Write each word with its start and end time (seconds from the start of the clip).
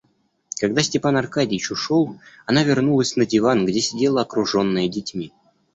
Когда 0.59 0.81
Степан 0.81 1.15
Аркадьич 1.15 1.69
ушел, 1.69 2.19
она 2.47 2.63
вернулась 2.63 3.15
на 3.17 3.27
диван, 3.27 3.67
где 3.67 3.81
сидела 3.81 4.23
окруженная 4.23 4.87
детьми. 4.87 5.31